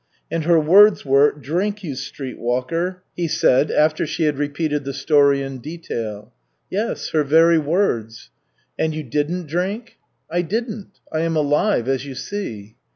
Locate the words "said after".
3.27-4.07